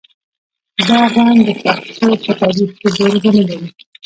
[0.87, 3.67] دا غونډ د پښتو په تاریخ کې بېلګه نلري.